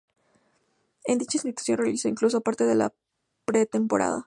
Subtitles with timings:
[1.05, 2.91] En dicha institución realizó, incluso, parte de la
[3.45, 4.19] pretemporada.